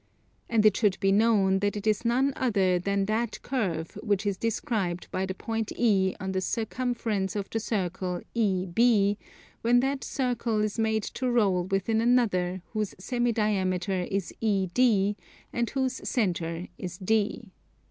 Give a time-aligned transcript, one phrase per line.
[0.49, 4.35] And it should be known that it is none other than that curve which is
[4.35, 8.79] described by the point E on the circumference of the circle EB,
[9.61, 15.17] when that circle is made to roll within another whose semi diameter is ED
[15.53, 17.51] and whose centre is D.